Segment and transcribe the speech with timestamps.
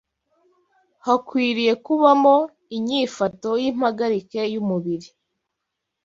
[1.05, 2.35] hakwiriye kubamo
[2.77, 5.07] inyifato y’impagarike y’umubiri,